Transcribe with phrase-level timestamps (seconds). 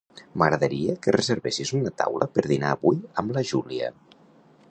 [0.41, 3.93] M'agradaria que reservessis una taula per dinar avui amb la Júlia.